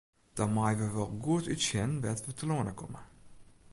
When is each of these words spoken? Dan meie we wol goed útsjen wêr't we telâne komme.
Dan 0.37 0.49
meie 0.55 0.75
we 0.79 0.87
wol 0.95 1.11
goed 1.25 1.45
útsjen 1.53 1.91
wêr't 2.03 2.23
we 2.25 2.31
telâne 2.39 2.73
komme. 2.79 3.01